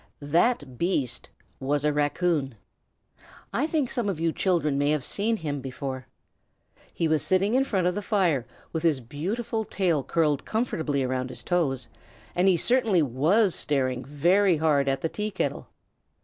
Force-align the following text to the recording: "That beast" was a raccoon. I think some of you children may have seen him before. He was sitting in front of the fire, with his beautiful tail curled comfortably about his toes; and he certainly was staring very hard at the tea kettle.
"That 0.33 0.79
beast" 0.79 1.29
was 1.59 1.85
a 1.85 1.93
raccoon. 1.93 2.55
I 3.53 3.67
think 3.67 3.91
some 3.91 4.09
of 4.09 4.19
you 4.19 4.31
children 4.33 4.75
may 4.79 4.89
have 4.89 5.03
seen 5.03 5.37
him 5.37 5.61
before. 5.61 6.07
He 6.91 7.07
was 7.07 7.21
sitting 7.21 7.53
in 7.53 7.63
front 7.65 7.85
of 7.85 7.93
the 7.93 8.01
fire, 8.01 8.43
with 8.73 8.81
his 8.81 8.99
beautiful 8.99 9.63
tail 9.63 10.03
curled 10.03 10.43
comfortably 10.43 11.03
about 11.03 11.29
his 11.29 11.43
toes; 11.43 11.87
and 12.33 12.47
he 12.47 12.57
certainly 12.57 13.03
was 13.03 13.53
staring 13.53 14.03
very 14.03 14.57
hard 14.57 14.87
at 14.89 15.01
the 15.01 15.09
tea 15.09 15.29
kettle. 15.29 15.67